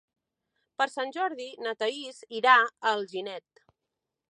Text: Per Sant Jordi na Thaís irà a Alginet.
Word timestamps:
Per 0.81 0.87
Sant 0.93 1.13
Jordi 1.17 1.47
na 1.67 1.75
Thaís 1.83 2.23
irà 2.41 2.57
a 2.63 2.95
Alginet. 2.95 3.65